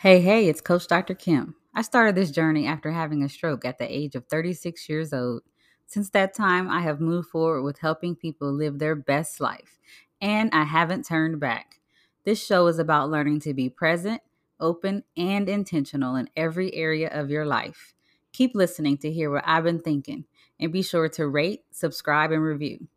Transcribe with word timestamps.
Hey, 0.00 0.22
hey, 0.22 0.48
it's 0.48 0.62
Coach 0.62 0.86
Dr. 0.86 1.14
Kim. 1.14 1.56
I 1.74 1.82
started 1.82 2.14
this 2.14 2.30
journey 2.30 2.66
after 2.66 2.90
having 2.90 3.22
a 3.22 3.28
stroke 3.28 3.66
at 3.66 3.76
the 3.76 3.84
age 3.84 4.14
of 4.14 4.24
36 4.28 4.88
years 4.88 5.12
old. 5.12 5.42
Since 5.84 6.08
that 6.12 6.32
time, 6.32 6.70
I 6.70 6.80
have 6.80 7.02
moved 7.02 7.28
forward 7.28 7.64
with 7.64 7.80
helping 7.80 8.16
people 8.16 8.50
live 8.50 8.78
their 8.78 8.94
best 8.94 9.42
life, 9.42 9.78
and 10.18 10.48
I 10.54 10.64
haven't 10.64 11.04
turned 11.04 11.38
back. 11.38 11.80
This 12.24 12.42
show 12.42 12.66
is 12.68 12.78
about 12.78 13.10
learning 13.10 13.40
to 13.40 13.52
be 13.52 13.68
present, 13.68 14.22
open, 14.58 15.04
and 15.18 15.50
intentional 15.50 16.16
in 16.16 16.30
every 16.34 16.72
area 16.74 17.10
of 17.10 17.28
your 17.28 17.44
life. 17.44 17.92
Keep 18.32 18.54
listening 18.54 18.96
to 19.02 19.12
hear 19.12 19.30
what 19.30 19.44
I've 19.46 19.64
been 19.64 19.80
thinking, 19.80 20.24
and 20.58 20.72
be 20.72 20.80
sure 20.80 21.10
to 21.10 21.28
rate, 21.28 21.64
subscribe, 21.72 22.32
and 22.32 22.42
review. 22.42 22.88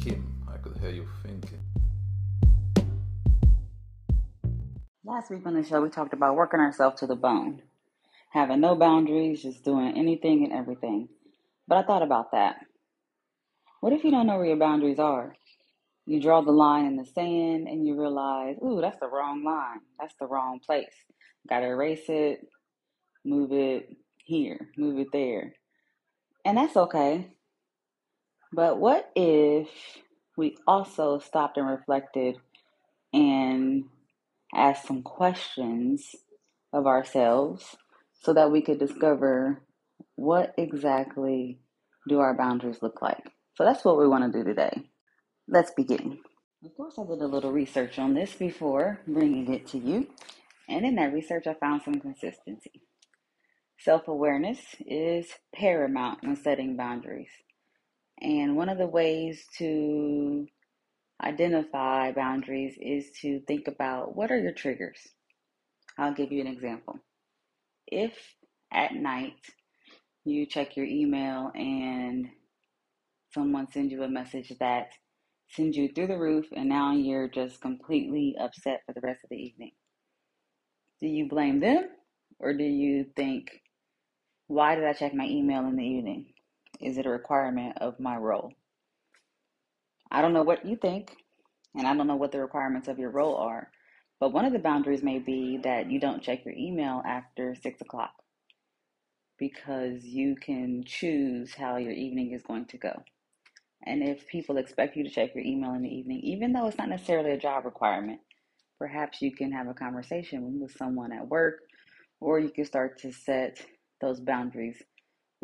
Kim, 0.00 0.42
I 0.50 0.56
could 0.62 0.78
hear 0.78 0.88
you 0.88 1.06
thinking. 1.22 1.60
Last 5.06 5.30
week 5.30 5.44
on 5.44 5.52
the 5.52 5.62
show, 5.62 5.82
we 5.82 5.90
talked 5.90 6.14
about 6.14 6.34
working 6.34 6.60
ourselves 6.60 7.00
to 7.00 7.06
the 7.06 7.14
bone, 7.14 7.60
having 8.30 8.60
no 8.60 8.74
boundaries, 8.74 9.42
just 9.42 9.62
doing 9.62 9.98
anything 9.98 10.44
and 10.44 10.52
everything. 10.54 11.10
But 11.68 11.76
I 11.76 11.82
thought 11.82 12.00
about 12.00 12.32
that. 12.32 12.56
What 13.82 13.92
if 13.92 14.02
you 14.02 14.10
don't 14.10 14.26
know 14.26 14.38
where 14.38 14.46
your 14.46 14.56
boundaries 14.56 14.98
are? 14.98 15.34
You 16.06 16.22
draw 16.22 16.40
the 16.40 16.52
line 16.52 16.86
in 16.86 16.96
the 16.96 17.04
sand 17.04 17.68
and 17.68 17.86
you 17.86 18.00
realize, 18.00 18.56
ooh, 18.64 18.80
that's 18.80 18.98
the 18.98 19.10
wrong 19.10 19.44
line. 19.44 19.80
That's 20.00 20.14
the 20.18 20.26
wrong 20.26 20.60
place. 20.64 20.94
Gotta 21.46 21.66
erase 21.66 22.08
it, 22.08 22.40
move 23.26 23.52
it 23.52 23.94
here, 24.24 24.70
move 24.78 24.98
it 24.98 25.08
there. 25.12 25.52
And 26.46 26.56
that's 26.56 26.78
okay. 26.78 27.28
But 28.54 28.78
what 28.78 29.10
if 29.14 29.68
we 30.38 30.56
also 30.66 31.18
stopped 31.18 31.58
and 31.58 31.68
reflected 31.68 32.38
and 33.12 33.84
asked 34.54 34.86
some 34.86 35.02
questions 35.02 36.14
of 36.72 36.86
ourselves 36.86 37.76
so 38.22 38.32
that 38.34 38.50
we 38.50 38.62
could 38.62 38.78
discover 38.78 39.62
what 40.16 40.54
exactly 40.56 41.60
do 42.08 42.20
our 42.20 42.34
boundaries 42.34 42.82
look 42.82 43.02
like? 43.02 43.24
So 43.56 43.64
that's 43.64 43.84
what 43.84 43.98
we 43.98 44.08
want 44.08 44.32
to 44.32 44.38
do 44.38 44.44
today. 44.44 44.88
Let's 45.48 45.70
begin. 45.70 46.18
Of 46.64 46.74
course, 46.76 46.94
I 46.98 47.02
did 47.02 47.20
a 47.20 47.26
little 47.26 47.52
research 47.52 47.98
on 47.98 48.14
this 48.14 48.34
before 48.34 49.00
bringing 49.06 49.52
it 49.52 49.66
to 49.68 49.78
you. 49.78 50.06
And 50.68 50.86
in 50.86 50.94
that 50.96 51.12
research, 51.12 51.46
I 51.46 51.54
found 51.54 51.82
some 51.82 52.00
consistency. 52.00 52.82
Self 53.78 54.08
awareness 54.08 54.60
is 54.86 55.26
paramount 55.54 56.22
when 56.22 56.36
setting 56.36 56.76
boundaries. 56.76 57.28
And 58.20 58.56
one 58.56 58.70
of 58.70 58.78
the 58.78 58.86
ways 58.86 59.44
to 59.58 60.46
identify 61.22 62.12
boundaries 62.12 62.76
is 62.80 63.10
to 63.22 63.40
think 63.40 63.68
about 63.68 64.16
what 64.16 64.30
are 64.30 64.38
your 64.38 64.52
triggers. 64.52 64.98
I'll 65.98 66.14
give 66.14 66.32
you 66.32 66.40
an 66.40 66.46
example. 66.46 66.98
If 67.86 68.12
at 68.72 68.94
night 68.94 69.36
you 70.24 70.46
check 70.46 70.76
your 70.76 70.86
email 70.86 71.52
and 71.54 72.28
someone 73.32 73.70
sends 73.70 73.92
you 73.92 74.02
a 74.02 74.08
message 74.08 74.52
that 74.60 74.88
sends 75.48 75.76
you 75.76 75.88
through 75.88 76.08
the 76.08 76.18
roof 76.18 76.46
and 76.56 76.68
now 76.68 76.92
you're 76.92 77.28
just 77.28 77.60
completely 77.60 78.34
upset 78.40 78.80
for 78.86 78.92
the 78.92 79.00
rest 79.00 79.20
of 79.22 79.30
the 79.30 79.36
evening, 79.36 79.72
do 81.00 81.06
you 81.06 81.28
blame 81.28 81.60
them 81.60 81.88
or 82.40 82.54
do 82.54 82.64
you 82.64 83.06
think, 83.16 83.50
why 84.46 84.74
did 84.74 84.84
I 84.84 84.92
check 84.92 85.14
my 85.14 85.26
email 85.26 85.66
in 85.66 85.76
the 85.76 85.84
evening? 85.84 86.32
Is 86.80 86.98
it 86.98 87.06
a 87.06 87.10
requirement 87.10 87.78
of 87.80 88.00
my 88.00 88.16
role? 88.16 88.52
I 90.14 90.22
don't 90.22 90.32
know 90.32 90.44
what 90.44 90.64
you 90.64 90.76
think, 90.76 91.10
and 91.74 91.88
I 91.88 91.96
don't 91.96 92.06
know 92.06 92.14
what 92.14 92.30
the 92.30 92.38
requirements 92.38 92.86
of 92.86 93.00
your 93.00 93.10
role 93.10 93.34
are, 93.34 93.68
but 94.20 94.32
one 94.32 94.44
of 94.44 94.52
the 94.52 94.60
boundaries 94.60 95.02
may 95.02 95.18
be 95.18 95.58
that 95.64 95.90
you 95.90 95.98
don't 95.98 96.22
check 96.22 96.44
your 96.44 96.54
email 96.54 97.02
after 97.04 97.56
six 97.56 97.80
o'clock 97.80 98.12
because 99.40 100.04
you 100.04 100.36
can 100.36 100.84
choose 100.86 101.52
how 101.54 101.78
your 101.78 101.90
evening 101.90 102.30
is 102.30 102.44
going 102.44 102.66
to 102.66 102.78
go. 102.78 103.02
And 103.84 104.04
if 104.04 104.28
people 104.28 104.56
expect 104.56 104.96
you 104.96 105.02
to 105.02 105.10
check 105.10 105.34
your 105.34 105.44
email 105.44 105.74
in 105.74 105.82
the 105.82 105.88
evening, 105.88 106.20
even 106.20 106.52
though 106.52 106.68
it's 106.68 106.78
not 106.78 106.88
necessarily 106.88 107.32
a 107.32 107.36
job 107.36 107.64
requirement, 107.64 108.20
perhaps 108.78 109.20
you 109.20 109.34
can 109.34 109.50
have 109.50 109.66
a 109.66 109.74
conversation 109.74 110.60
with 110.60 110.76
someone 110.76 111.12
at 111.12 111.26
work, 111.26 111.56
or 112.20 112.38
you 112.38 112.50
can 112.50 112.64
start 112.64 113.00
to 113.00 113.12
set 113.12 113.66
those 114.00 114.20
boundaries 114.20 114.80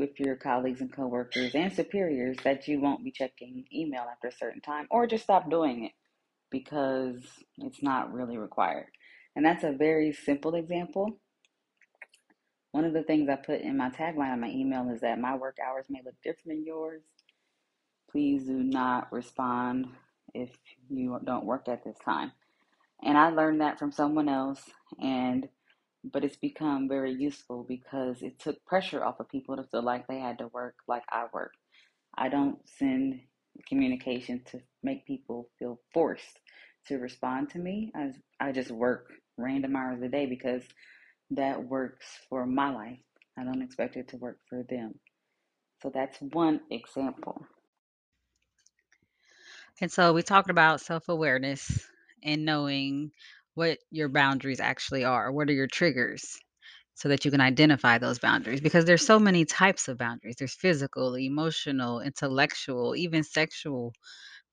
with 0.00 0.18
your 0.18 0.34
colleagues 0.34 0.80
and 0.80 0.90
coworkers 0.90 1.54
and 1.54 1.70
superiors 1.72 2.38
that 2.42 2.66
you 2.66 2.80
won't 2.80 3.04
be 3.04 3.12
checking 3.12 3.66
email 3.72 4.06
after 4.10 4.28
a 4.28 4.32
certain 4.32 4.62
time, 4.62 4.86
or 4.90 5.06
just 5.06 5.24
stop 5.24 5.50
doing 5.50 5.84
it 5.84 5.92
because 6.50 7.22
it's 7.58 7.82
not 7.82 8.12
really 8.12 8.38
required. 8.38 8.88
And 9.36 9.44
that's 9.44 9.62
a 9.62 9.70
very 9.70 10.12
simple 10.12 10.54
example. 10.54 11.18
One 12.72 12.84
of 12.84 12.94
the 12.94 13.02
things 13.02 13.28
I 13.28 13.36
put 13.36 13.60
in 13.60 13.76
my 13.76 13.90
tagline 13.90 14.32
on 14.32 14.40
my 14.40 14.48
email 14.48 14.88
is 14.90 15.02
that 15.02 15.20
my 15.20 15.36
work 15.36 15.58
hours 15.64 15.86
may 15.90 16.00
look 16.04 16.14
different 16.24 16.48
than 16.48 16.64
yours. 16.64 17.02
Please 18.10 18.44
do 18.44 18.54
not 18.54 19.12
respond 19.12 19.86
if 20.34 20.50
you 20.88 21.20
don't 21.24 21.44
work 21.44 21.68
at 21.68 21.84
this 21.84 21.98
time. 22.04 22.32
And 23.02 23.18
I 23.18 23.30
learned 23.30 23.60
that 23.60 23.78
from 23.78 23.92
someone 23.92 24.28
else 24.28 24.62
and 25.00 25.48
but 26.04 26.24
it's 26.24 26.36
become 26.36 26.88
very 26.88 27.12
useful 27.12 27.64
because 27.68 28.22
it 28.22 28.38
took 28.38 28.64
pressure 28.64 29.04
off 29.04 29.20
of 29.20 29.28
people 29.28 29.56
to 29.56 29.64
feel 29.64 29.82
like 29.82 30.06
they 30.06 30.18
had 30.18 30.38
to 30.38 30.48
work 30.48 30.76
like 30.88 31.04
I 31.10 31.26
work. 31.32 31.52
I 32.16 32.28
don't 32.28 32.58
send 32.78 33.20
communication 33.68 34.42
to 34.52 34.60
make 34.82 35.06
people 35.06 35.48
feel 35.58 35.80
forced 35.92 36.40
to 36.86 36.96
respond 36.96 37.50
to 37.50 37.58
me. 37.58 37.92
I, 37.94 38.12
I 38.40 38.52
just 38.52 38.70
work 38.70 39.12
random 39.36 39.76
hours 39.76 40.02
a 40.02 40.08
day 40.08 40.26
because 40.26 40.62
that 41.30 41.62
works 41.64 42.06
for 42.28 42.46
my 42.46 42.70
life. 42.74 42.98
I 43.38 43.44
don't 43.44 43.62
expect 43.62 43.96
it 43.96 44.08
to 44.08 44.16
work 44.16 44.38
for 44.48 44.64
them. 44.68 44.94
So 45.82 45.90
that's 45.92 46.18
one 46.20 46.60
example. 46.70 47.46
And 49.80 49.90
so 49.90 50.12
we 50.12 50.22
talked 50.22 50.50
about 50.50 50.80
self 50.80 51.08
awareness 51.08 51.86
and 52.22 52.44
knowing 52.44 53.12
what 53.60 53.78
your 53.90 54.08
boundaries 54.08 54.58
actually 54.58 55.04
are. 55.04 55.30
What 55.30 55.50
are 55.50 55.52
your 55.52 55.66
triggers? 55.66 56.38
So 56.94 57.10
that 57.10 57.26
you 57.26 57.30
can 57.30 57.42
identify 57.42 57.98
those 57.98 58.18
boundaries 58.18 58.62
because 58.62 58.86
there's 58.86 59.04
so 59.06 59.18
many 59.18 59.44
types 59.44 59.88
of 59.88 59.98
boundaries. 59.98 60.36
There's 60.38 60.54
physical, 60.54 61.16
emotional, 61.18 62.00
intellectual, 62.00 62.96
even 62.96 63.22
sexual, 63.22 63.92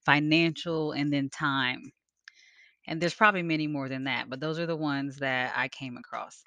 financial, 0.05 0.91
and 0.91 1.11
then 1.13 1.29
time. 1.29 1.91
And 2.87 3.01
there's 3.01 3.15
probably 3.15 3.43
many 3.43 3.67
more 3.67 3.87
than 3.89 4.05
that, 4.05 4.29
but 4.29 4.41
those 4.41 4.59
are 4.59 4.65
the 4.65 4.75
ones 4.75 5.17
that 5.17 5.53
I 5.55 5.69
came 5.69 5.97
across. 5.97 6.43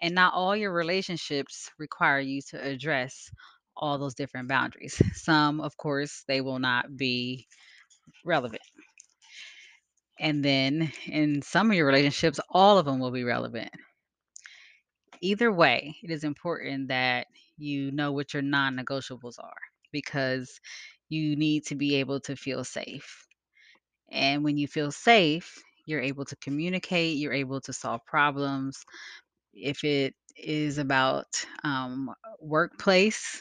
And 0.00 0.14
not 0.14 0.34
all 0.34 0.56
your 0.56 0.72
relationships 0.72 1.70
require 1.78 2.20
you 2.20 2.42
to 2.50 2.60
address 2.60 3.30
all 3.76 3.98
those 3.98 4.14
different 4.14 4.48
boundaries. 4.48 5.00
Some, 5.14 5.60
of 5.60 5.76
course, 5.76 6.24
they 6.26 6.40
will 6.40 6.58
not 6.58 6.96
be 6.96 7.46
relevant. 8.24 8.62
And 10.20 10.44
then 10.44 10.92
in 11.06 11.40
some 11.40 11.70
of 11.70 11.76
your 11.76 11.86
relationships, 11.86 12.38
all 12.50 12.78
of 12.78 12.84
them 12.84 13.00
will 13.00 13.10
be 13.10 13.24
relevant. 13.24 13.70
Either 15.22 15.50
way, 15.50 15.96
it 16.02 16.10
is 16.10 16.24
important 16.24 16.88
that 16.88 17.26
you 17.56 17.90
know 17.90 18.12
what 18.12 18.34
your 18.34 18.42
non 18.42 18.76
negotiables 18.76 19.38
are 19.38 19.52
because 19.92 20.60
you 21.08 21.36
need 21.36 21.64
to 21.66 21.74
be 21.74 21.96
able 21.96 22.20
to 22.20 22.36
feel 22.36 22.64
safe. 22.64 23.26
And 24.12 24.44
when 24.44 24.58
you 24.58 24.68
feel 24.68 24.92
safe, 24.92 25.58
you're 25.86 26.02
able 26.02 26.26
to 26.26 26.36
communicate, 26.36 27.16
you're 27.16 27.32
able 27.32 27.60
to 27.62 27.72
solve 27.72 28.00
problems. 28.06 28.78
If 29.54 29.84
it 29.84 30.14
is 30.36 30.78
about 30.78 31.26
um, 31.64 32.10
workplace 32.40 33.40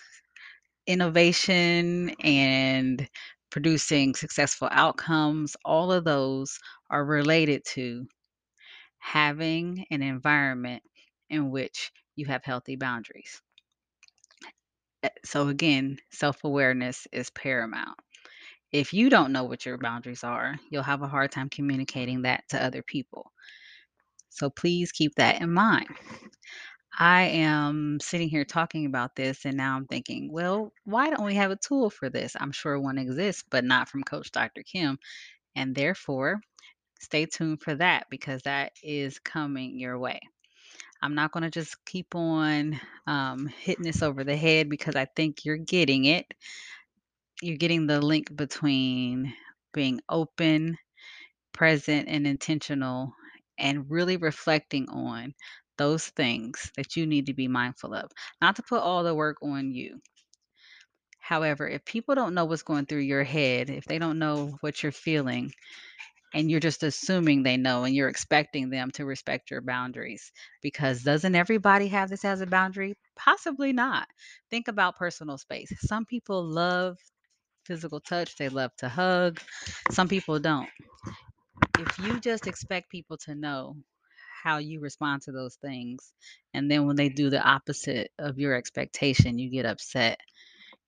innovation 0.88 2.10
and 2.22 3.08
producing 3.52 4.16
successful 4.16 4.70
outcomes, 4.72 5.56
all 5.66 5.92
of 5.92 6.04
those 6.06 6.60
are 6.90 7.06
related 7.06 7.64
to 7.74 8.08
having 9.00 9.86
an 9.92 10.02
environment 10.04 10.84
in 11.30 11.52
which 11.52 11.92
you 12.16 12.26
have 12.28 12.44
healthy 12.44 12.76
boundaries. 12.76 13.42
Eh, 15.04 15.10
so, 15.26 15.48
again, 15.50 15.98
self 16.12 16.44
awareness 16.44 17.08
is 17.12 17.30
paramount. 17.32 17.98
If 18.72 18.94
you 18.94 19.10
don't 19.10 19.32
know 19.34 19.46
what 19.46 19.66
your 19.66 19.78
boundaries 19.78 20.24
are, 20.24 20.60
you'll 20.72 20.84
have 20.84 21.02
a 21.02 21.08
hard 21.08 21.32
time 21.32 21.50
communicating 21.50 22.24
that 22.24 22.44
to 22.50 22.64
other 22.64 22.84
people. 22.84 23.32
So, 24.30 24.50
please 24.50 24.92
keep 24.92 25.16
that 25.16 25.42
in 25.42 25.52
mind. 25.54 25.88
I 27.00 27.24
am 27.24 28.00
sitting 28.02 28.30
here 28.30 28.46
talking 28.46 28.86
about 28.86 29.16
this, 29.16 29.46
and 29.46 29.58
now 29.58 29.78
I'm 29.78 29.88
thinking, 29.88 30.32
well, 30.32 30.74
why 30.84 31.10
don't 31.10 31.26
we 31.26 31.36
have 31.36 31.52
a 31.52 31.56
tool 31.56 31.90
for 31.90 32.10
this? 32.10 32.36
I'm 32.40 32.52
sure 32.52 32.80
one 32.80 32.98
exists, 32.98 33.44
but 33.50 33.64
not 33.64 33.90
from 33.90 34.04
Coach 34.04 34.32
Dr. 34.32 34.64
Kim. 34.64 35.00
And 35.56 35.76
therefore, 35.76 36.42
stay 37.00 37.26
tuned 37.26 37.62
for 37.62 37.76
that 37.76 38.08
because 38.10 38.44
that 38.44 38.74
is 38.84 39.20
coming 39.20 39.80
your 39.80 39.98
way. 40.00 40.20
I'm 41.02 41.16
not 41.16 41.32
going 41.32 41.44
to 41.44 41.52
just 41.52 41.78
keep 41.86 42.16
on 42.16 42.80
um, 43.08 43.48
hitting 43.48 43.86
this 43.86 44.04
over 44.04 44.24
the 44.26 44.36
head 44.36 44.70
because 44.70 44.96
I 44.96 45.06
think 45.06 45.46
you're 45.46 45.58
getting 45.58 46.06
it. 46.06 46.26
You're 47.42 47.58
getting 47.58 47.88
the 47.88 48.02
link 48.02 48.36
between 48.36 49.34
being 49.74 50.02
open 50.10 50.78
present 51.54 52.08
and 52.08 52.26
intentional 52.28 53.14
and 53.58 53.90
really 53.90 54.18
reflecting 54.18 54.90
on 54.90 55.34
those 55.80 56.06
things 56.10 56.72
that 56.78 56.96
you 56.96 57.08
need 57.08 57.26
to 57.26 57.34
be 57.34 57.48
mindful 57.48 57.96
of, 57.96 58.12
not 58.40 58.58
to 58.58 58.64
put 58.64 58.84
all 58.84 59.04
the 59.04 59.16
work 59.16 59.38
on 59.42 59.72
you. 59.72 60.00
However, 61.20 61.68
if 61.68 61.86
people 61.86 62.14
don't 62.14 62.36
know 62.36 62.46
what's 62.46 62.62
going 62.64 62.86
through 62.86 63.00
your 63.00 63.24
head, 63.24 63.72
if 63.72 63.86
they 63.86 63.98
don't 64.00 64.20
know 64.20 64.58
what 64.62 64.84
you're 64.84 64.92
feeling, 64.92 65.52
and 66.34 66.52
you're 66.52 66.60
just 66.60 66.84
assuming 66.84 67.44
they 67.44 67.58
know 67.58 67.84
and 67.84 67.96
you're 67.96 68.10
expecting 68.10 68.70
them 68.70 68.92
to 68.92 69.06
respect 69.06 69.50
your 69.50 69.62
boundaries 69.62 70.32
because 70.62 71.04
doesn't 71.04 71.36
everybody 71.36 71.88
have 71.88 72.10
this 72.10 72.24
as 72.26 72.42
a 72.42 72.48
boundary? 72.48 72.96
Possibly 73.16 73.74
not. 73.74 74.08
Think 74.52 74.68
about 74.68 74.98
personal 74.98 75.38
space. 75.38 75.74
Some 75.80 76.06
people 76.06 76.44
love 76.44 76.98
physical 77.66 78.00
touch, 78.00 78.36
they 78.36 78.50
love 78.50 78.76
to 78.78 78.90
hug, 78.90 79.40
some 79.92 80.08
people 80.08 80.40
don't. 80.40 80.70
If 81.80 82.00
you 82.00 82.20
just 82.20 82.48
expect 82.48 82.90
people 82.90 83.18
to 83.26 83.36
know 83.36 83.76
how 84.42 84.58
you 84.58 84.80
respond 84.80 85.24
to 85.24 85.32
those 85.32 85.56
things, 85.56 86.14
and 86.54 86.70
then 86.70 86.86
when 86.86 86.96
they 86.96 87.10
do 87.10 87.30
the 87.30 87.42
opposite 87.42 88.12
of 88.20 88.40
your 88.40 88.56
expectation, 88.56 89.40
you 89.40 89.50
get 89.50 89.66
upset 89.66 90.20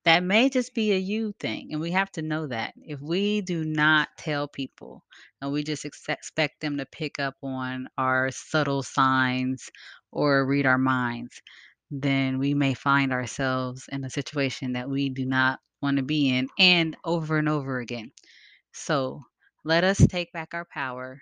that 0.04 0.24
may 0.24 0.50
just 0.50 0.74
be 0.74 0.94
a 0.94 0.98
you 0.98 1.34
thing. 1.40 1.70
And 1.72 1.82
we 1.82 1.92
have 1.92 2.12
to 2.14 2.22
know 2.22 2.48
that. 2.48 2.74
If 2.82 3.00
we 3.02 3.42
do 3.42 3.64
not 3.64 4.10
tell 4.18 4.48
people 4.48 5.04
and 5.42 5.52
we 5.52 5.64
just 5.64 5.86
expect 5.86 6.60
them 6.60 6.78
to 6.78 6.86
pick 6.86 7.20
up 7.20 7.36
on 7.44 7.88
our 7.98 8.32
subtle 8.32 8.84
signs 8.84 9.70
or 10.12 10.46
read 10.46 10.66
our 10.66 10.80
minds, 10.80 11.42
then 11.92 12.40
we 12.40 12.54
may 12.54 12.74
find 12.74 13.12
ourselves 13.14 13.88
in 13.92 14.04
a 14.04 14.10
situation 14.10 14.74
that 14.74 14.90
we 14.90 15.10
do 15.10 15.26
not 15.26 15.60
want 15.82 15.98
to 15.98 16.04
be 16.04 16.30
in 16.30 16.48
and 16.58 16.96
over 17.06 17.38
and 17.38 17.50
over 17.50 17.80
again. 17.80 18.12
So 18.72 19.22
let 19.64 19.84
us 19.84 19.98
take 19.98 20.32
back 20.32 20.54
our 20.54 20.66
power 20.66 21.22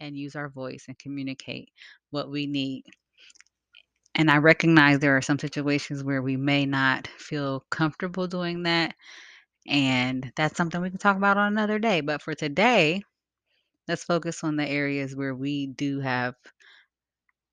and 0.00 0.16
use 0.16 0.36
our 0.36 0.48
voice 0.48 0.84
and 0.88 0.98
communicate 0.98 1.70
what 2.10 2.30
we 2.30 2.46
need 2.46 2.84
and 4.14 4.30
I 4.30 4.38
recognize 4.38 4.98
there 4.98 5.16
are 5.16 5.22
some 5.22 5.38
situations 5.38 6.02
where 6.02 6.22
we 6.22 6.36
may 6.36 6.66
not 6.66 7.06
feel 7.06 7.64
comfortable 7.70 8.26
doing 8.26 8.64
that. 8.64 8.94
And 9.66 10.32
that's 10.36 10.56
something 10.56 10.80
we 10.80 10.90
can 10.90 10.98
talk 10.98 11.16
about 11.16 11.36
on 11.36 11.52
another 11.52 11.78
day. 11.78 12.00
But 12.00 12.22
for 12.22 12.34
today, 12.34 13.02
let's 13.88 14.04
focus 14.04 14.44
on 14.44 14.56
the 14.56 14.68
areas 14.68 15.16
where 15.16 15.34
we 15.34 15.68
do 15.68 16.00
have 16.00 16.34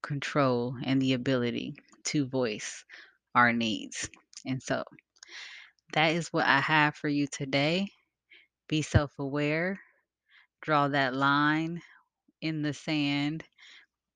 control 0.01 0.75
and 0.83 1.01
the 1.01 1.13
ability 1.13 1.75
to 2.05 2.27
voice 2.27 2.85
our 3.35 3.53
needs. 3.53 4.09
And 4.45 4.61
so 4.61 4.83
that 5.93 6.09
is 6.15 6.33
what 6.33 6.45
I 6.45 6.59
have 6.61 6.95
for 6.95 7.09
you 7.09 7.27
today. 7.27 7.89
Be 8.67 8.81
self 8.81 9.11
aware, 9.19 9.79
draw 10.61 10.89
that 10.89 11.13
line 11.13 11.81
in 12.41 12.61
the 12.61 12.73
sand 12.73 13.43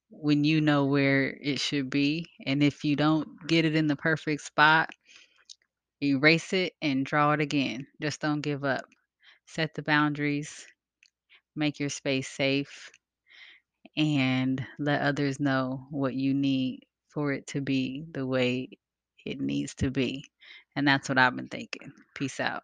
when 0.10 0.44
you 0.44 0.62
know 0.62 0.86
where 0.86 1.38
it 1.42 1.60
should 1.60 1.90
be. 1.90 2.28
And 2.46 2.64
if 2.64 2.84
you 2.84 2.96
don't 2.96 3.28
get 3.48 3.66
it 3.66 3.76
in 3.76 3.88
the 3.88 3.96
perfect 3.96 4.42
spot, 4.42 4.90
erase 6.04 6.54
it 6.54 6.74
and 6.82 7.06
draw 7.06 7.32
it 7.34 7.42
again. 7.42 7.88
Just 8.02 8.22
don't 8.22 8.42
give 8.42 8.64
up. 8.64 8.86
Set 9.48 9.74
the 9.74 9.84
boundaries, 9.84 10.66
make 11.56 11.80
your 11.80 11.90
space 11.90 12.30
safe, 12.30 12.90
and 13.98 14.66
let 14.80 15.02
others 15.02 15.40
know 15.40 15.88
what 15.92 16.14
you 16.14 16.34
need 16.34 16.82
for 17.10 17.34
it 17.34 17.48
to 17.48 17.62
be 17.62 18.06
the 18.14 18.26
way 18.26 18.70
it 19.26 19.40
needs 19.42 19.76
to 19.76 19.92
be. 19.92 20.26
And 20.76 20.88
that's 20.88 21.10
what 21.10 21.18
I've 21.18 21.36
been 21.36 21.50
thinking. 21.50 21.92
Peace 22.16 22.40
out. 22.40 22.64